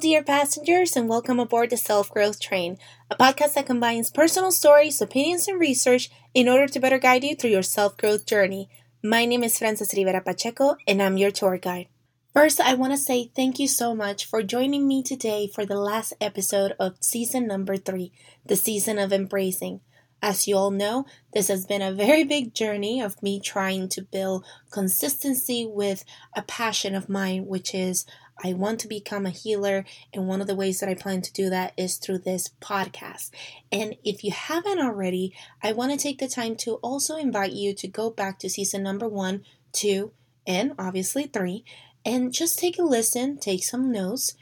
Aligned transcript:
Dear 0.00 0.22
passengers, 0.22 0.94
and 0.94 1.08
welcome 1.08 1.40
aboard 1.40 1.70
the 1.70 1.76
Self 1.76 2.08
Growth 2.10 2.38
Train, 2.38 2.78
a 3.10 3.16
podcast 3.16 3.54
that 3.54 3.66
combines 3.66 4.12
personal 4.12 4.52
stories, 4.52 5.00
opinions, 5.00 5.48
and 5.48 5.58
research 5.58 6.08
in 6.34 6.48
order 6.48 6.68
to 6.68 6.78
better 6.78 6.98
guide 6.98 7.24
you 7.24 7.34
through 7.34 7.50
your 7.50 7.64
self 7.64 7.96
growth 7.96 8.24
journey. 8.24 8.68
My 9.02 9.24
name 9.24 9.42
is 9.42 9.58
Frances 9.58 9.92
Rivera 9.96 10.20
Pacheco, 10.20 10.76
and 10.86 11.02
I'm 11.02 11.16
your 11.16 11.32
tour 11.32 11.58
guide. 11.58 11.88
First, 12.32 12.60
I 12.60 12.74
want 12.74 12.92
to 12.92 12.96
say 12.96 13.32
thank 13.34 13.58
you 13.58 13.66
so 13.66 13.92
much 13.92 14.24
for 14.24 14.44
joining 14.44 14.86
me 14.86 15.02
today 15.02 15.48
for 15.52 15.66
the 15.66 15.80
last 15.80 16.12
episode 16.20 16.76
of 16.78 16.98
season 17.00 17.48
number 17.48 17.76
three, 17.76 18.12
the 18.46 18.56
season 18.56 19.00
of 19.00 19.12
embracing. 19.12 19.80
As 20.20 20.48
you 20.48 20.56
all 20.56 20.72
know, 20.72 21.06
this 21.32 21.46
has 21.48 21.64
been 21.64 21.82
a 21.82 21.92
very 21.92 22.24
big 22.24 22.52
journey 22.52 23.00
of 23.00 23.22
me 23.22 23.38
trying 23.38 23.88
to 23.90 24.02
build 24.02 24.44
consistency 24.70 25.64
with 25.64 26.04
a 26.34 26.42
passion 26.42 26.96
of 26.96 27.08
mine, 27.08 27.46
which 27.46 27.72
is 27.72 28.04
I 28.42 28.52
want 28.52 28.80
to 28.80 28.88
become 28.88 29.26
a 29.26 29.30
healer, 29.30 29.84
and 30.12 30.28
one 30.28 30.40
of 30.40 30.46
the 30.46 30.54
ways 30.54 30.80
that 30.80 30.88
I 30.88 30.94
plan 30.94 31.22
to 31.22 31.32
do 31.32 31.50
that 31.50 31.72
is 31.76 31.96
through 31.96 32.18
this 32.18 32.50
podcast. 32.60 33.30
And 33.72 33.96
if 34.04 34.22
you 34.22 34.30
haven't 34.30 34.80
already, 34.80 35.34
I 35.62 35.72
want 35.72 35.92
to 35.92 35.98
take 35.98 36.18
the 36.18 36.28
time 36.28 36.56
to 36.56 36.74
also 36.76 37.16
invite 37.16 37.52
you 37.52 37.74
to 37.74 37.88
go 37.88 38.10
back 38.10 38.38
to 38.40 38.48
season 38.50 38.82
number 38.82 39.08
one, 39.08 39.44
two, 39.72 40.12
and 40.46 40.72
obviously 40.78 41.24
three, 41.24 41.64
and 42.04 42.32
just 42.32 42.58
take 42.58 42.78
a 42.78 42.82
listen, 42.82 43.38
take 43.38 43.64
some 43.64 43.90
notes, 43.92 44.34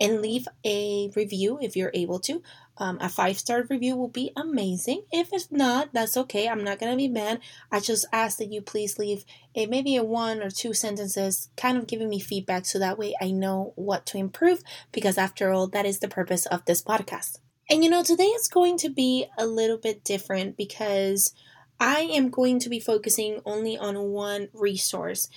and 0.00 0.20
leave 0.20 0.48
a 0.64 1.10
review 1.14 1.58
if 1.60 1.76
you're 1.76 1.90
able 1.94 2.18
to. 2.20 2.42
Um, 2.76 2.98
a 3.00 3.08
five 3.08 3.38
star 3.38 3.64
review 3.68 3.96
will 3.96 4.08
be 4.08 4.32
amazing. 4.36 5.04
If 5.12 5.32
it's 5.32 5.52
not, 5.52 5.92
that's 5.92 6.16
okay. 6.16 6.48
I'm 6.48 6.64
not 6.64 6.80
gonna 6.80 6.96
be 6.96 7.08
mad. 7.08 7.40
I 7.70 7.80
just 7.80 8.06
ask 8.12 8.38
that 8.38 8.52
you 8.52 8.60
please 8.62 8.98
leave 8.98 9.24
a 9.54 9.66
maybe 9.66 9.96
a 9.96 10.02
one 10.02 10.42
or 10.42 10.50
two 10.50 10.74
sentences, 10.74 11.50
kind 11.56 11.78
of 11.78 11.86
giving 11.86 12.08
me 12.08 12.18
feedback, 12.18 12.66
so 12.66 12.78
that 12.78 12.98
way 12.98 13.14
I 13.20 13.30
know 13.30 13.72
what 13.76 14.06
to 14.06 14.18
improve. 14.18 14.62
Because 14.90 15.18
after 15.18 15.52
all, 15.52 15.68
that 15.68 15.86
is 15.86 16.00
the 16.00 16.08
purpose 16.08 16.46
of 16.46 16.64
this 16.64 16.82
podcast. 16.82 17.38
And 17.70 17.82
you 17.82 17.88
know, 17.88 18.02
today 18.02 18.24
is 18.24 18.48
going 18.48 18.76
to 18.78 18.90
be 18.90 19.26
a 19.38 19.46
little 19.46 19.78
bit 19.78 20.04
different 20.04 20.56
because 20.56 21.32
I 21.80 22.00
am 22.00 22.30
going 22.30 22.58
to 22.60 22.68
be 22.68 22.80
focusing 22.80 23.40
only 23.44 23.78
on 23.78 24.10
one 24.10 24.48
resource. 24.52 25.28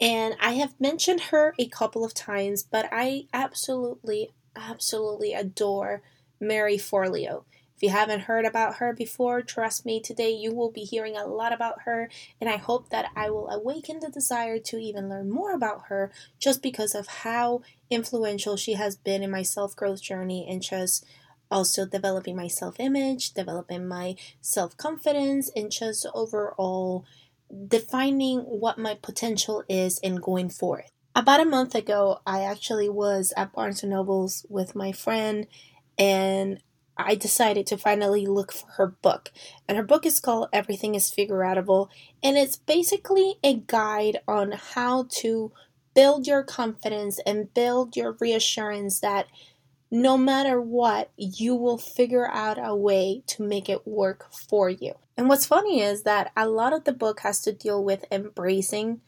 And 0.00 0.36
I 0.40 0.52
have 0.52 0.78
mentioned 0.78 1.22
her 1.32 1.54
a 1.58 1.68
couple 1.68 2.04
of 2.04 2.14
times, 2.14 2.62
but 2.62 2.88
I 2.92 3.26
absolutely, 3.32 4.30
absolutely 4.54 5.32
adore 5.32 6.02
Mary 6.38 6.76
Forleo. 6.76 7.44
If 7.76 7.82
you 7.82 7.90
haven't 7.90 8.20
heard 8.20 8.46
about 8.46 8.76
her 8.76 8.94
before, 8.94 9.42
trust 9.42 9.84
me, 9.84 10.00
today 10.00 10.30
you 10.30 10.54
will 10.54 10.70
be 10.70 10.84
hearing 10.84 11.14
a 11.14 11.26
lot 11.26 11.52
about 11.52 11.82
her, 11.82 12.08
and 12.40 12.48
I 12.48 12.56
hope 12.56 12.88
that 12.88 13.10
I 13.14 13.28
will 13.28 13.50
awaken 13.50 14.00
the 14.00 14.08
desire 14.08 14.58
to 14.58 14.78
even 14.78 15.10
learn 15.10 15.30
more 15.30 15.52
about 15.52 15.82
her 15.88 16.10
just 16.38 16.62
because 16.62 16.94
of 16.94 17.06
how 17.06 17.60
influential 17.90 18.56
she 18.56 18.74
has 18.74 18.96
been 18.96 19.22
in 19.22 19.30
my 19.30 19.42
self 19.42 19.76
growth 19.76 20.00
journey 20.00 20.46
and 20.48 20.62
just 20.62 21.04
also 21.50 21.84
developing 21.84 22.34
my 22.34 22.48
self 22.48 22.80
image, 22.80 23.34
developing 23.34 23.86
my 23.86 24.16
self 24.40 24.74
confidence, 24.78 25.50
and 25.54 25.70
just 25.70 26.06
overall 26.14 27.04
defining 27.68 28.40
what 28.40 28.78
my 28.78 28.94
potential 28.94 29.64
is 29.68 29.98
and 30.02 30.22
going 30.22 30.48
for 30.48 30.78
it. 30.78 30.90
About 31.14 31.40
a 31.40 31.46
month 31.46 31.74
ago, 31.74 32.20
I 32.26 32.42
actually 32.42 32.88
was 32.88 33.32
at 33.36 33.52
Barnes 33.52 33.82
and 33.82 33.90
Nobles 33.90 34.44
with 34.48 34.74
my 34.74 34.92
friend 34.92 35.46
and 35.98 36.60
I 36.96 37.14
decided 37.14 37.66
to 37.68 37.76
finally 37.76 38.26
look 38.26 38.52
for 38.52 38.66
her 38.72 38.86
book. 38.86 39.30
And 39.68 39.76
her 39.76 39.84
book 39.84 40.06
is 40.06 40.20
called 40.20 40.48
Everything 40.52 40.94
is 40.94 41.10
Figureoutable, 41.10 41.88
and 42.22 42.36
it's 42.38 42.56
basically 42.56 43.34
a 43.44 43.54
guide 43.54 44.20
on 44.26 44.52
how 44.52 45.06
to 45.20 45.52
build 45.94 46.26
your 46.26 46.42
confidence 46.42 47.20
and 47.26 47.52
build 47.52 47.96
your 47.96 48.16
reassurance 48.20 49.00
that 49.00 49.26
no 49.90 50.18
matter 50.18 50.60
what, 50.60 51.10
you 51.16 51.54
will 51.54 51.78
figure 51.78 52.28
out 52.28 52.58
a 52.60 52.74
way 52.74 53.22
to 53.26 53.42
make 53.42 53.68
it 53.68 53.86
work 53.86 54.32
for 54.32 54.68
you. 54.68 54.94
And 55.16 55.28
what's 55.28 55.46
funny 55.46 55.80
is 55.80 56.02
that 56.02 56.32
a 56.36 56.48
lot 56.48 56.72
of 56.72 56.84
the 56.84 56.92
book 56.92 57.20
has 57.20 57.40
to 57.42 57.52
deal 57.52 57.82
with 57.82 58.04
embracing 58.10 59.00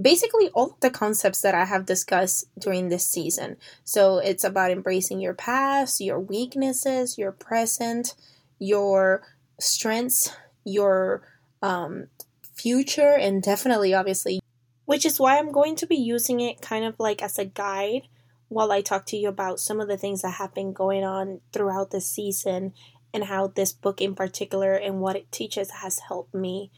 basically 0.00 0.48
all 0.50 0.76
the 0.80 0.90
concepts 0.90 1.40
that 1.40 1.54
I 1.54 1.64
have 1.64 1.84
discussed 1.84 2.44
during 2.58 2.88
this 2.88 3.06
season. 3.06 3.56
So 3.82 4.18
it's 4.18 4.44
about 4.44 4.70
embracing 4.70 5.20
your 5.20 5.34
past, 5.34 6.00
your 6.00 6.20
weaknesses, 6.20 7.18
your 7.18 7.32
present, 7.32 8.14
your 8.58 9.22
strengths, 9.58 10.32
your 10.64 11.22
um, 11.60 12.06
future, 12.54 13.14
and 13.14 13.42
definitely, 13.42 13.94
obviously, 13.94 14.40
which 14.84 15.04
is 15.04 15.18
why 15.18 15.38
I'm 15.38 15.50
going 15.50 15.76
to 15.76 15.86
be 15.86 15.96
using 15.96 16.40
it 16.40 16.60
kind 16.60 16.84
of 16.84 16.94
like 16.98 17.22
as 17.22 17.38
a 17.38 17.44
guide 17.44 18.02
while 18.48 18.72
I 18.72 18.80
talk 18.82 19.06
to 19.06 19.16
you 19.16 19.28
about 19.28 19.60
some 19.60 19.80
of 19.80 19.88
the 19.88 19.96
things 19.96 20.22
that 20.22 20.32
have 20.32 20.54
been 20.54 20.72
going 20.72 21.04
on 21.04 21.40
throughout 21.52 21.90
the 21.90 22.00
season 22.00 22.74
and 23.12 23.24
how 23.24 23.48
this 23.48 23.72
book 23.72 24.00
in 24.00 24.14
particular 24.14 24.74
and 24.74 25.00
what 25.00 25.16
it 25.16 25.30
teaches 25.32 25.70
has 25.70 26.00
helped 26.08 26.34
me 26.34 26.70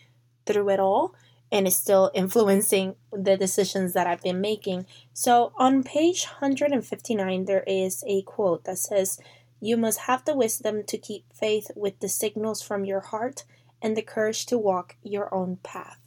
through 0.46 0.70
it 0.70 0.80
all 0.80 1.14
and 1.50 1.66
is 1.66 1.76
still 1.76 2.10
influencing 2.14 2.96
the 3.12 3.36
decisions 3.36 3.92
that 3.92 4.06
I've 4.06 4.22
been 4.22 4.40
making. 4.40 4.86
So 5.12 5.52
on 5.56 5.82
page 5.82 6.24
159, 6.24 7.44
there 7.44 7.64
is 7.66 8.02
a 8.06 8.22
quote 8.22 8.64
that 8.64 8.78
says, 8.78 9.20
You 9.60 9.76
must 9.76 10.00
have 10.00 10.24
the 10.24 10.34
wisdom 10.34 10.82
to 10.84 10.96
keep 10.96 11.24
faith 11.34 11.70
with 11.76 12.00
the 12.00 12.08
signals 12.08 12.62
from 12.62 12.86
your 12.86 13.00
heart 13.00 13.44
and 13.82 13.96
the 13.96 14.02
courage 14.02 14.46
to 14.46 14.56
walk 14.56 14.96
your 15.02 15.32
own 15.34 15.58
path. 15.62 15.98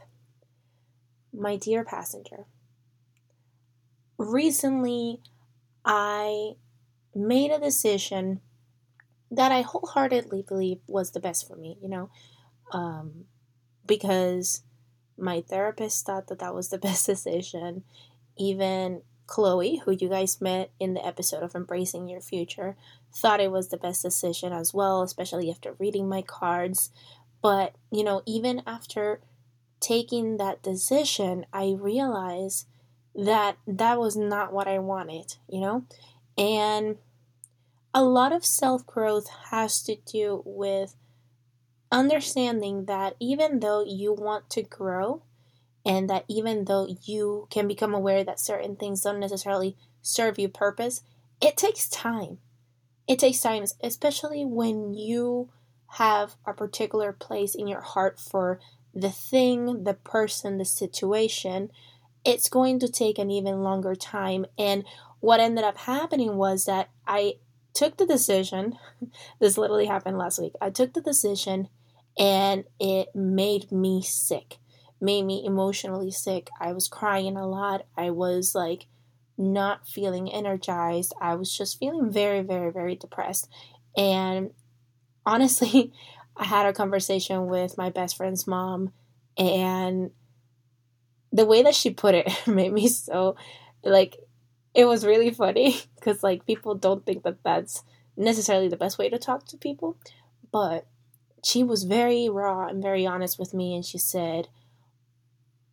My 1.31 1.58
dear 1.58 1.84
passenger, 1.84 2.46
recently 4.18 5.22
I 5.84 6.53
made 7.14 7.52
a 7.52 7.59
decision 7.59 8.41
that 9.31 9.52
I 9.52 9.62
wholeheartedly 9.62 10.44
believe 10.47 10.80
was 10.88 11.12
the 11.12 11.19
best 11.19 11.47
for 11.47 11.56
me, 11.56 11.78
you 11.81 11.90
know, 11.90 12.09
um, 12.72 13.25
because 13.86 14.62
my 15.18 15.41
therapist 15.41 16.06
thought 16.06 16.28
that 16.28 16.40
that 16.40 16.56
was 16.56 16.69
the 16.69 16.78
best 16.88 17.06
decision. 17.06 17.84
Even 18.38 19.02
Chloe, 19.28 19.81
who 19.85 19.91
you 19.91 20.09
guys 20.09 20.41
met 20.41 20.72
in 20.80 20.94
the 20.94 21.06
episode 21.06 21.44
of 21.44 21.56
Embracing 21.56 22.08
Your 22.08 22.22
Future, 22.22 22.75
thought 23.14 23.40
it 23.40 23.52
was 23.52 23.69
the 23.69 23.78
best 23.78 24.03
decision 24.03 24.53
as 24.53 24.74
well, 24.74 25.02
especially 25.02 25.50
after 25.50 25.75
reading 25.80 26.08
my 26.08 26.22
cards. 26.22 26.91
But, 27.41 27.75
you 27.91 28.03
know, 28.03 28.22
even 28.25 28.62
after 28.68 29.22
taking 29.80 30.38
that 30.38 30.62
decision, 30.62 31.46
I 31.53 31.75
realized 31.80 32.68
that 33.16 33.58
that 33.66 34.00
was 34.00 34.16
not 34.16 34.52
what 34.52 34.68
I 34.68 34.80
wanted, 34.80 35.35
you 35.47 35.62
know? 35.62 35.85
And 36.38 36.97
a 37.96 38.04
lot 38.04 38.34
of 38.34 38.46
self 38.46 38.86
growth 38.86 39.30
has 39.52 39.82
to 39.84 39.96
do 40.06 40.44
with 40.46 40.96
understanding 41.90 42.86
that 42.86 43.16
even 43.22 43.62
though 43.62 43.86
you 43.88 44.12
want 44.12 44.50
to 44.50 44.62
grow 44.62 45.24
and 45.86 46.10
that 46.10 46.26
even 46.28 46.66
though 46.66 46.88
you 47.04 47.48
can 47.50 47.70
become 47.70 47.94
aware 47.94 48.24
that 48.24 48.40
certain 48.40 48.76
things 48.76 49.02
don't 49.02 49.22
necessarily 49.22 49.78
serve 50.02 50.38
you 50.38 50.50
purpose, 50.50 51.04
it 51.42 51.56
takes 51.56 51.88
time. 51.88 52.40
It 53.08 53.18
takes 53.20 53.40
time, 53.40 53.64
especially 53.82 54.44
when 54.44 54.94
you 54.94 55.50
have 55.92 56.36
a 56.46 56.54
particular 56.54 57.14
place 57.14 57.56
in 57.56 57.66
your 57.66 57.82
heart 57.82 58.20
for 58.20 58.60
the 58.94 59.12
thing, 59.12 59.86
the 59.86 59.94
person, 59.94 60.58
the 60.58 60.66
situation. 60.66 61.72
It's 62.26 62.50
going 62.50 62.80
to 62.80 62.90
take 62.90 63.20
an 63.20 63.32
even 63.32 63.64
longer 63.64 63.96
time. 63.96 64.48
And 64.58 64.84
what 65.22 65.40
ended 65.40 65.64
up 65.64 65.78
happening 65.78 66.36
was 66.36 66.66
that 66.66 66.90
I 67.08 67.36
took 67.75 67.97
the 67.97 68.06
decision. 68.06 68.78
this 69.40 69.58
literally 69.58 69.86
happened 69.86 70.18
last 70.18 70.40
week. 70.40 70.53
I 70.62 70.69
took 70.72 70.94
the 70.94 71.02
decision 71.02 71.69
and 72.18 72.63
it 72.80 73.09
made 73.13 73.72
me 73.72 74.02
sick 74.02 74.58
made 75.02 75.23
me 75.23 75.44
emotionally 75.46 76.11
sick 76.11 76.50
i 76.59 76.72
was 76.72 76.88
crying 76.88 77.35
a 77.35 77.47
lot 77.47 77.85
i 77.97 78.09
was 78.09 78.55
like 78.55 78.85
not 79.38 79.88
feeling 79.88 80.32
energized 80.32 81.14
i 81.20 81.35
was 81.35 81.55
just 81.55 81.78
feeling 81.78 82.09
very 82.09 82.41
very 82.41 82.72
very 82.72 82.96
depressed 82.96 83.50
and 83.97 84.52
honestly 85.26 85.91
i 86.38 86.46
had 86.46 86.66
a 86.66 86.73
conversation 86.73 87.47
with 87.47 87.78
my 87.78 87.90
best 87.90 88.16
friend's 88.16 88.47
mom 88.47 88.91
and 89.38 90.11
the 91.32 91.46
way 91.46 91.61
that 91.61 91.76
she 91.76 91.90
put 91.90 92.16
it 92.16 92.32
made 92.47 92.72
me 92.72 92.88
so 92.88 93.35
like 93.84 94.17
it 94.76 94.86
was 94.86 95.06
really 95.06 95.32
funny 95.32 95.78
because 95.96 96.24
like 96.24 96.46
people 96.46 96.76
don't 96.76 97.06
think 97.06 97.24
that 97.24 97.44
that's 97.44 97.84
necessarily 98.18 98.68
the 98.68 98.78
best 98.78 98.98
way 98.98 99.10
to 99.10 99.18
talk 99.18 99.46
to 99.46 99.58
people 99.58 99.98
but 100.52 100.86
she 101.46 101.64
was 101.64 101.84
very 101.84 102.28
raw 102.28 102.68
and 102.68 102.82
very 102.82 103.06
honest 103.06 103.38
with 103.38 103.54
me, 103.54 103.76
and 103.76 103.86
she 103.86 104.00
said, 104.00 104.48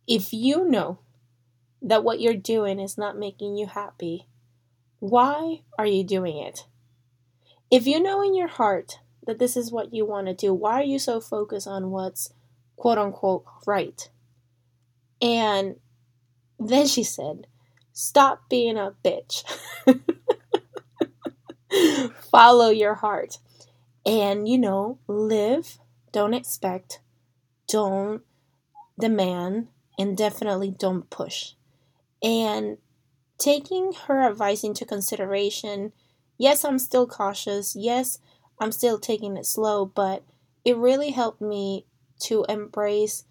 If 0.07 0.31
you 0.31 0.69
know 0.69 0.99
that 1.81 2.03
what 2.03 2.21
you're 2.21 2.35
doing 2.35 2.79
is 2.79 2.95
not 2.95 3.17
making 3.17 3.57
you 3.57 3.65
happy, 3.65 4.27
why 4.99 5.61
are 5.79 5.87
you 5.87 6.03
doing 6.03 6.37
it? 6.37 6.67
If 7.71 7.87
you 7.87 7.99
know 7.99 8.21
in 8.21 8.35
your 8.35 8.47
heart 8.47 8.99
that 9.25 9.39
this 9.39 9.57
is 9.57 9.71
what 9.71 9.93
you 9.93 10.05
want 10.05 10.27
to 10.27 10.35
do, 10.35 10.53
why 10.53 10.73
are 10.73 10.83
you 10.83 10.99
so 10.99 11.19
focused 11.19 11.67
on 11.67 11.89
what's 11.89 12.31
quote 12.75 12.99
unquote 12.99 13.45
right? 13.65 14.09
And 15.19 15.77
then 16.59 16.85
she 16.85 17.03
said, 17.03 17.47
Stop 17.93 18.49
being 18.49 18.77
a 18.77 18.93
bitch. 19.05 19.43
follow 22.31 22.69
your 22.69 22.95
heart. 22.95 23.37
And, 24.05 24.47
you 24.47 24.57
know, 24.57 24.99
live, 25.07 25.77
don't 26.11 26.33
expect, 26.33 26.99
don't 27.67 28.21
demand, 28.99 29.67
and 29.97 30.17
definitely 30.17 30.71
don't 30.71 31.09
push. 31.09 31.53
And 32.21 32.77
taking 33.37 33.93
her 34.07 34.27
advice 34.27 34.63
into 34.63 34.85
consideration, 34.85 35.93
yes, 36.37 36.65
I'm 36.65 36.79
still 36.79 37.07
cautious. 37.07 37.75
Yes, 37.75 38.19
I'm 38.59 38.71
still 38.71 38.99
taking 38.99 39.37
it 39.37 39.45
slow, 39.45 39.85
but 39.85 40.23
it 40.65 40.77
really 40.77 41.11
helped 41.11 41.41
me 41.41 41.85
to 42.21 42.45
embrace 42.49 43.25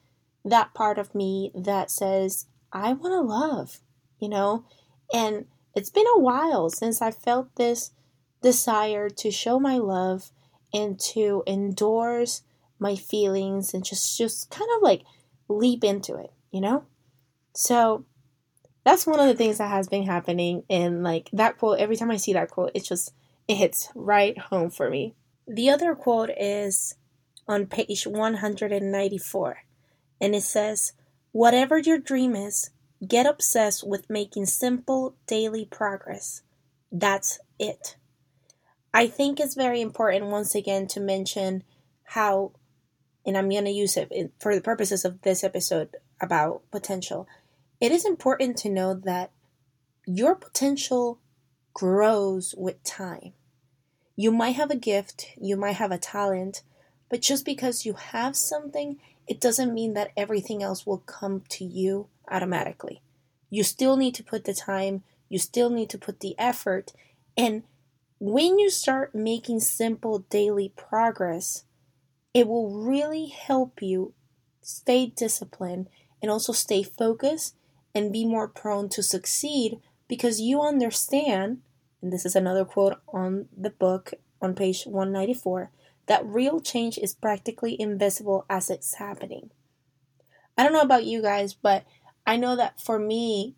that 0.45 0.75
part 0.75 0.99
of 0.99 1.15
me 1.15 1.51
that 1.55 1.91
says, 1.91 2.47
I 2.73 2.93
want 2.93 3.13
to 3.13 3.21
love, 3.21 3.81
you 4.23 4.29
know? 4.29 4.65
And 5.13 5.47
it's 5.75 5.91
been 5.91 6.07
a 6.15 6.21
while 6.21 6.71
since 6.71 7.03
I 7.03 7.11
felt 7.11 7.55
this 7.57 7.91
desire 8.41 9.11
to 9.11 9.31
show 9.31 9.59
my 9.59 9.79
love 9.79 10.31
and 10.73 10.99
to 10.99 11.43
endorse 11.47 12.43
my 12.79 12.97
feelings 12.97 13.75
and 13.75 13.85
just 13.85 14.17
just 14.17 14.51
kind 14.51 14.71
of 14.77 14.83
like 14.83 15.03
leap 15.49 15.85
into 15.85 16.17
it, 16.17 16.33
you 16.51 16.61
know? 16.61 16.85
So 17.55 18.05
that's 18.85 19.07
one 19.07 19.21
of 19.21 19.27
the 19.27 19.35
things 19.35 19.59
that 19.59 19.71
has 19.71 19.89
been 19.89 20.05
happening 20.05 20.65
and 20.71 21.03
like 21.03 21.29
that 21.33 21.59
quote 21.59 21.79
every 21.79 21.97
time 21.97 22.11
I 22.11 22.17
see 22.17 22.33
that 22.33 22.51
quote 22.51 22.73
it 22.75 22.85
just 22.85 23.13
it 23.47 23.57
hits 23.57 23.91
right 23.95 24.39
home 24.39 24.71
for 24.71 24.89
me. 24.89 25.15
The 25.47 25.71
other 25.71 25.95
quote 25.95 26.31
is 26.39 26.95
on 27.49 27.67
page 27.67 28.07
194 28.07 29.59
and 30.21 30.35
it 30.35 30.43
says, 30.43 30.93
Whatever 31.33 31.79
your 31.79 31.99
dream 31.99 32.37
is, 32.37 32.71
get 33.07 33.27
obsessed 33.27 33.87
with 33.87 34.11
making 34.11 34.47
simple 34.47 35.15
daily 35.27 35.65
progress. 35.65 36.43
That's 36.91 37.41
it. 37.59 37.97
I 38.95 39.07
think 39.07 39.41
it's 39.41 39.55
very 39.55 39.81
important 39.81 40.27
once 40.27 40.55
again 40.55 40.87
to 40.89 41.01
mention 41.01 41.65
how, 42.05 42.53
and 43.25 43.37
I'm 43.37 43.49
going 43.49 43.65
to 43.65 43.71
use 43.71 43.97
it 43.97 44.33
for 44.39 44.55
the 44.55 44.61
purposes 44.61 45.05
of 45.05 45.23
this 45.23 45.43
episode 45.43 45.97
about 46.21 46.63
potential. 46.71 47.27
It 47.81 47.91
is 47.91 48.05
important 48.05 48.57
to 48.59 48.71
know 48.71 48.95
that 48.95 49.31
your 50.07 50.35
potential 50.35 51.19
grows 51.75 52.55
with 52.57 52.83
time. 52.85 53.33
You 54.15 54.31
might 54.31 54.57
have 54.57 54.71
a 54.71 54.77
gift, 54.77 55.29
you 55.41 55.57
might 55.57 55.77
have 55.77 55.91
a 55.91 55.99
talent, 55.99 56.63
but 57.09 57.23
just 57.23 57.45
because 57.45 57.87
you 57.87 57.95
have 57.95 58.37
something, 58.37 58.99
it 59.27 59.41
doesn't 59.41 59.75
mean 59.75 59.95
that 59.95 60.13
everything 60.17 60.63
else 60.63 60.87
will 60.87 60.99
come 60.99 61.43
to 61.51 61.65
you 61.65 62.09
automatically. 62.31 63.03
You 63.51 63.63
still 63.63 63.97
need 63.97 64.15
to 64.17 64.25
put 64.25 64.45
the 64.45 64.55
time, 64.55 65.03
you 65.29 65.39
still 65.39 65.71
need 65.71 65.91
to 65.91 65.99
put 65.99 66.21
the 66.21 66.35
effort. 66.39 66.93
And 67.37 67.63
when 68.19 68.59
you 68.59 68.71
start 68.71 69.15
making 69.15 69.61
simple 69.61 70.21
daily 70.31 70.73
progress, 70.77 71.65
it 72.35 72.47
will 72.49 72.71
really 72.71 73.27
help 73.27 73.83
you 73.83 74.15
stay 74.61 75.07
disciplined 75.07 75.89
and 76.21 76.31
also 76.31 76.53
stay 76.53 76.83
focused 76.83 77.57
and 77.95 78.13
be 78.13 78.25
more 78.25 78.49
prone 78.49 78.89
to 78.91 79.03
succeed 79.03 79.79
because 80.09 80.41
you 80.41 80.63
understand, 80.63 81.63
and 82.01 82.13
this 82.13 82.25
is 82.25 82.37
another 82.37 82.65
quote 82.65 82.99
on 83.09 83.49
the 83.57 83.71
book 83.71 84.15
on 84.41 84.55
page 84.55 84.85
194 84.85 85.71
that 86.07 86.27
real 86.27 86.61
change 86.61 86.99
is 86.99 87.15
practically 87.15 87.81
invisible 87.81 88.45
as 88.51 88.71
it's 88.71 88.95
happening. 88.95 89.51
I 90.57 90.65
don't 90.65 90.73
know 90.73 90.81
about 90.81 91.05
you 91.05 91.23
guys, 91.23 91.55
but 91.55 91.85
I 92.27 92.37
know 92.37 92.57
that 92.57 92.81
for 92.81 92.99
me, 92.99 93.57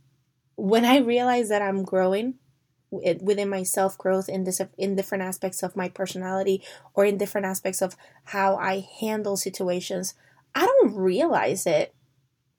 when 0.57 0.85
I 0.85 0.99
realize 0.99 1.49
that 1.49 1.63
I'm 1.63 1.83
growing 1.85 2.35
within 2.91 3.49
my 3.49 3.65
self 3.65 3.99
growth 3.99 4.29
in 4.29 4.45
this 4.45 4.61
in 4.79 4.95
different 4.95 5.25
aspects 5.25 5.63
of 5.63 5.77
my 5.77 5.89
personality 5.89 6.63
or 6.95 7.05
in 7.05 7.19
different 7.19 7.47
aspects 7.47 7.83
of 7.83 7.97
how 8.25 8.57
I 8.57 8.87
handle 9.01 9.37
situations, 9.37 10.15
I 10.55 10.67
don't 10.67 10.95
realize 10.95 11.67
it 11.67 11.95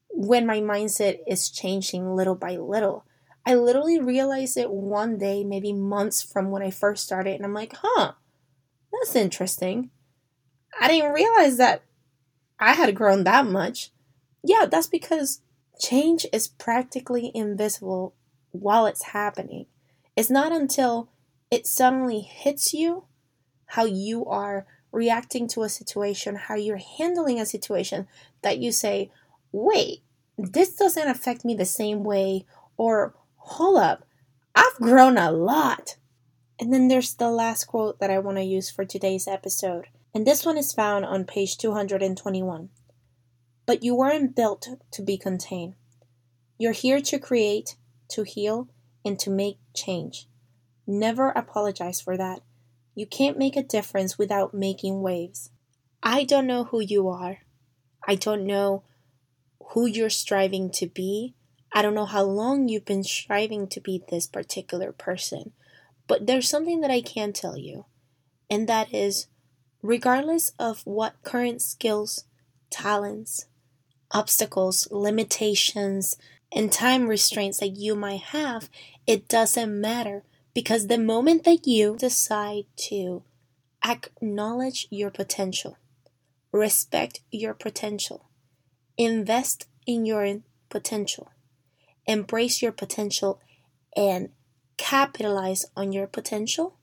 when 0.10 0.46
my 0.46 0.60
mindset 0.60 1.20
is 1.28 1.50
changing 1.50 2.16
little 2.16 2.36
by 2.36 2.58
little. 2.58 3.06
I 3.46 3.56
literally 3.56 4.00
realize 4.00 4.58
it 4.58 4.72
one 4.72 5.18
day, 5.18 5.44
maybe 5.44 5.72
months 5.72 6.24
from 6.24 6.50
when 6.50 6.64
I 6.64 6.72
first 6.72 7.04
started, 7.04 7.36
and 7.36 7.46
I'm 7.46 7.54
like, 7.54 7.76
huh, 7.78 8.14
that's 9.00 9.16
interesting. 9.16 9.90
I 10.80 10.88
didn't 10.88 11.14
realize 11.14 11.58
that 11.58 11.84
I 12.60 12.74
had 12.74 12.96
grown 12.96 13.24
that 13.24 13.46
much. 13.46 13.92
Yeah, 14.44 14.66
that's 14.70 14.88
because 14.88 15.42
change 15.80 16.26
is 16.32 16.48
practically 16.48 17.32
invisible 17.34 18.14
while 18.52 18.86
it's 18.86 19.04
happening. 19.04 19.66
It's 20.16 20.30
not 20.30 20.52
until 20.52 21.10
it 21.52 21.68
suddenly 21.68 22.22
hits 22.22 22.74
you 22.74 23.06
how 23.68 23.86
you 23.86 24.26
are 24.26 24.66
reacting 24.92 25.48
to 25.50 25.64
a 25.64 25.70
situation, 25.70 26.36
how 26.36 26.56
you're 26.56 26.80
handling 26.98 27.40
a 27.40 27.46
situation, 27.46 28.08
that 28.42 28.60
you 28.60 28.72
say, 28.72 29.12
wait, 29.52 30.02
this 30.38 30.76
doesn't 30.76 31.08
affect 31.08 31.44
me 31.44 31.54
the 31.54 31.66
same 31.66 32.04
way, 32.04 32.46
or 32.78 33.14
hold 33.38 33.80
up, 33.80 34.06
I've 34.54 34.76
grown 34.76 35.18
a 35.18 35.32
lot. 35.32 35.98
And 36.60 36.74
then 36.74 36.88
there's 36.88 37.14
the 37.14 37.30
last 37.30 37.66
quote 37.66 38.00
that 38.00 38.10
I 38.10 38.20
want 38.20 38.38
to 38.38 38.44
use 38.44 38.70
for 38.70 38.86
today's 38.86 39.28
episode. 39.28 39.88
And 40.14 40.26
this 40.26 40.46
one 40.46 40.58
is 40.58 40.72
found 40.72 41.06
on 41.06 41.26
page 41.26 41.58
221. 41.58 42.70
But 43.66 43.84
you 43.84 43.96
weren't 43.96 44.36
built 44.36 44.70
to 44.92 45.02
be 45.02 45.18
contained. 45.18 45.76
You're 46.58 46.72
here 46.72 47.02
to 47.02 47.20
create, 47.20 47.76
to 48.12 48.24
heal, 48.24 48.70
and 49.04 49.20
to 49.20 49.30
make 49.30 49.58
change. 49.76 50.28
Never 50.88 51.30
apologize 51.32 52.00
for 52.00 52.16
that. 52.16 52.42
You 52.94 53.06
can't 53.06 53.38
make 53.38 53.58
a 53.58 53.64
difference 53.64 54.18
without 54.18 54.54
making 54.54 55.02
waves. 55.02 55.50
I 56.02 56.24
don't 56.24 56.48
know 56.48 56.66
who 56.66 56.80
you 56.80 57.10
are. 57.10 57.40
I 58.08 58.16
don't 58.16 58.46
know 58.46 58.84
who 59.72 59.86
you're 59.86 60.10
striving 60.10 60.70
to 60.72 60.88
be. 60.88 61.36
I 61.74 61.82
don't 61.82 61.96
know 61.96 62.06
how 62.06 62.24
long 62.24 62.70
you've 62.70 62.86
been 62.86 63.04
striving 63.04 63.68
to 63.68 63.82
be 63.82 64.02
this 64.08 64.28
particular 64.28 64.94
person. 64.94 65.52
But 66.08 66.28
there's 66.28 66.50
something 66.50 66.82
that 66.82 66.92
I 66.92 67.02
can 67.02 67.34
tell 67.34 67.58
you, 67.58 67.86
and 68.50 68.68
that 68.68 68.94
is 68.94 69.28
regardless 69.82 70.52
of 70.60 70.82
what 70.86 71.22
current 71.24 71.62
skills, 71.62 72.26
talents, 72.70 73.46
obstacles, 74.12 74.88
limitations, 74.92 76.16
and 76.52 76.72
time 76.72 77.08
restraints 77.08 77.60
that 77.60 77.76
you 77.76 77.96
might 77.96 78.22
have, 78.22 78.70
it 79.06 79.28
doesn't 79.28 79.82
matter. 79.82 80.24
Because 80.54 80.88
the 80.88 80.98
moment 80.98 81.44
that 81.44 81.68
you 81.68 81.98
decide 81.98 82.64
to 82.88 83.24
acknowledge 83.86 84.88
your 84.90 85.12
potential, 85.12 85.78
respect 86.52 87.20
your 87.30 87.54
potential, 87.54 88.30
invest 88.98 89.68
in 89.86 90.06
your 90.06 90.42
potential, 90.70 91.30
embrace 92.06 92.62
your 92.62 92.72
potential, 92.72 93.42
and 93.98 94.30
capitalize 94.78 95.66
on 95.76 95.92
your 95.92 96.08
potential, 96.08 96.78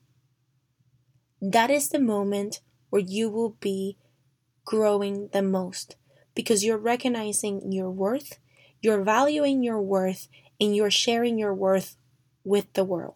that 1.41 1.71
is 1.71 1.89
the 1.89 1.99
moment 1.99 2.61
where 2.91 3.03
you 3.03 3.29
will 3.29 3.57
be 3.61 3.99
growing 4.65 5.29
the 5.33 5.43
most 5.43 5.97
because 6.35 6.65
you're 6.65 6.79
recognizing 6.79 7.73
your 7.73 7.91
worth, 7.91 8.39
you're 8.81 9.03
valuing 9.03 9.63
your 9.63 9.81
worth, 9.81 10.29
and 10.61 10.75
you're 10.75 10.91
sharing 10.91 11.39
your 11.39 11.55
worth 11.55 11.97
with 12.45 12.73
the 12.75 12.85
world. 12.85 13.15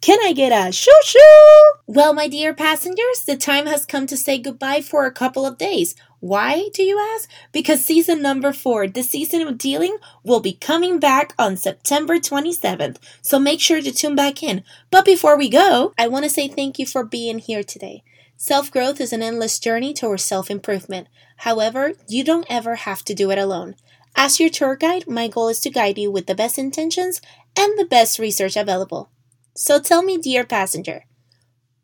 Can 0.00 0.18
I 0.24 0.32
get 0.32 0.50
a 0.50 0.72
shoo 0.72 0.90
shoo? 1.04 1.72
Well, 1.86 2.12
my 2.12 2.26
dear 2.26 2.54
passengers, 2.54 3.24
the 3.24 3.36
time 3.36 3.66
has 3.66 3.86
come 3.86 4.08
to 4.08 4.16
say 4.16 4.36
goodbye 4.38 4.80
for 4.80 5.06
a 5.06 5.12
couple 5.12 5.46
of 5.46 5.58
days. 5.58 5.94
Why, 6.22 6.68
do 6.72 6.84
you 6.84 7.00
ask? 7.16 7.28
Because 7.50 7.84
season 7.84 8.22
number 8.22 8.52
four, 8.52 8.86
the 8.86 9.02
season 9.02 9.42
of 9.42 9.58
dealing, 9.58 9.96
will 10.22 10.38
be 10.38 10.52
coming 10.52 11.00
back 11.00 11.34
on 11.36 11.56
September 11.56 12.18
27th. 12.18 12.98
So 13.22 13.40
make 13.40 13.58
sure 13.58 13.82
to 13.82 13.90
tune 13.90 14.14
back 14.14 14.40
in. 14.40 14.62
But 14.92 15.04
before 15.04 15.36
we 15.36 15.48
go, 15.48 15.92
I 15.98 16.06
want 16.06 16.22
to 16.24 16.30
say 16.30 16.46
thank 16.46 16.78
you 16.78 16.86
for 16.86 17.02
being 17.02 17.40
here 17.40 17.64
today. 17.64 18.04
Self 18.36 18.70
growth 18.70 19.00
is 19.00 19.12
an 19.12 19.20
endless 19.20 19.58
journey 19.58 19.92
towards 19.92 20.22
self 20.22 20.48
improvement. 20.48 21.08
However, 21.38 21.94
you 22.06 22.22
don't 22.22 22.46
ever 22.48 22.76
have 22.76 23.04
to 23.06 23.14
do 23.14 23.32
it 23.32 23.38
alone. 23.38 23.74
As 24.14 24.38
your 24.38 24.48
tour 24.48 24.76
guide, 24.76 25.08
my 25.08 25.26
goal 25.26 25.48
is 25.48 25.58
to 25.62 25.70
guide 25.70 25.98
you 25.98 26.12
with 26.12 26.28
the 26.28 26.36
best 26.36 26.56
intentions 26.56 27.20
and 27.58 27.76
the 27.76 27.84
best 27.84 28.20
research 28.20 28.56
available. 28.56 29.10
So 29.56 29.80
tell 29.80 30.04
me, 30.04 30.18
dear 30.18 30.44
passenger, 30.44 31.04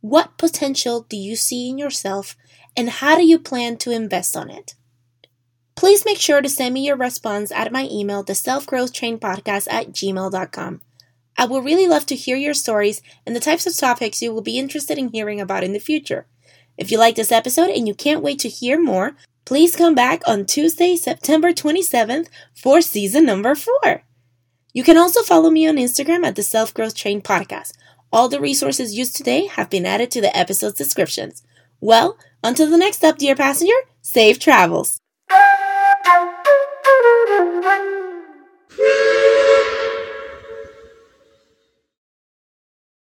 what 0.00 0.38
potential 0.38 1.06
do 1.08 1.16
you 1.16 1.34
see 1.34 1.68
in 1.68 1.76
yourself 1.76 2.36
and 2.78 2.88
how 2.88 3.16
do 3.16 3.26
you 3.26 3.40
plan 3.40 3.76
to 3.76 3.90
invest 3.90 4.36
on 4.36 4.48
it? 4.48 4.76
Please 5.74 6.04
make 6.04 6.20
sure 6.20 6.40
to 6.40 6.48
send 6.48 6.72
me 6.72 6.86
your 6.86 6.96
response 6.96 7.50
at 7.50 7.72
my 7.72 7.88
email, 7.90 8.22
the 8.22 8.36
self 8.36 8.68
growth 8.68 8.92
train 8.92 9.18
podcast 9.18 9.66
at 9.68 9.88
gmail.com. 9.88 10.80
I 11.36 11.44
would 11.44 11.64
really 11.64 11.88
love 11.88 12.06
to 12.06 12.14
hear 12.14 12.36
your 12.36 12.54
stories 12.54 13.02
and 13.26 13.34
the 13.34 13.40
types 13.40 13.66
of 13.66 13.76
topics 13.76 14.22
you 14.22 14.32
will 14.32 14.42
be 14.42 14.60
interested 14.60 14.96
in 14.96 15.08
hearing 15.08 15.40
about 15.40 15.64
in 15.64 15.72
the 15.72 15.80
future. 15.80 16.28
If 16.76 16.92
you 16.92 16.98
like 16.98 17.16
this 17.16 17.32
episode 17.32 17.70
and 17.70 17.88
you 17.88 17.94
can't 17.94 18.22
wait 18.22 18.38
to 18.40 18.48
hear 18.48 18.80
more, 18.80 19.16
please 19.44 19.74
come 19.74 19.96
back 19.96 20.22
on 20.24 20.46
Tuesday, 20.46 20.94
September 20.94 21.52
27th 21.52 22.28
for 22.54 22.80
season 22.80 23.24
number 23.24 23.56
four. 23.56 24.04
You 24.72 24.84
can 24.84 24.96
also 24.96 25.22
follow 25.22 25.50
me 25.50 25.66
on 25.66 25.78
Instagram 25.78 26.24
at 26.24 26.36
the 26.36 26.44
Self 26.44 26.72
Growth 26.72 26.94
Train 26.94 27.22
Podcast. 27.22 27.72
All 28.12 28.28
the 28.28 28.40
resources 28.40 28.96
used 28.96 29.16
today 29.16 29.46
have 29.46 29.68
been 29.68 29.84
added 29.84 30.12
to 30.12 30.20
the 30.20 30.36
episode's 30.36 30.78
descriptions. 30.78 31.42
Well, 31.80 32.16
until 32.42 32.70
the 32.70 32.78
next 32.78 32.98
stop, 32.98 33.18
dear 33.18 33.36
passenger, 33.36 33.72
safe 34.02 34.38
travels! 34.38 35.00